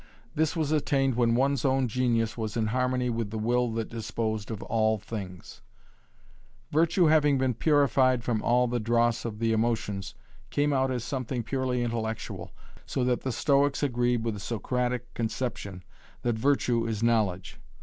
[0.33, 4.49] This was attained when one's own genius was in harmony with the will that disposed
[4.49, 5.61] of all things.
[6.71, 10.15] Virtue having been purified from all the dross of the emotions,
[10.49, 12.51] came out as something purely intellectual,
[12.87, 15.83] so that the Stoics agreed with the Socratic conception
[16.23, 17.59] that virtue is knowledge.